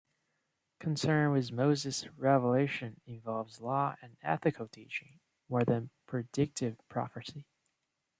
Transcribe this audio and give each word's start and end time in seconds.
Concern 0.79 1.29
with 1.31 1.51
Moses' 1.51 2.07
revelation 2.17 3.01
involves 3.05 3.61
law 3.61 3.97
and 4.01 4.17
ethical 4.23 4.67
teaching 4.67 5.19
more 5.47 5.63
than 5.63 5.91
predictive 6.07 6.79
prophecy. 6.89 7.45